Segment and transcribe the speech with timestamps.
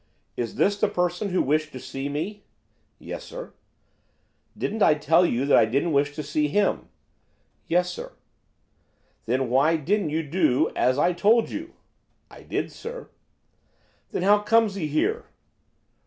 [0.35, 2.41] 'Is this the person who wished to see me?'
[2.97, 3.53] 'Yes, sir.'
[4.57, 6.89] 'Didn't I tell you to say that I didn't wish to see him?'
[7.67, 8.13] 'Yes, sir.'
[9.27, 11.73] 'Then why didn't you do as I told you?'
[12.31, 13.11] 'I did, sir.'
[14.09, 15.25] 'Then how comes he here?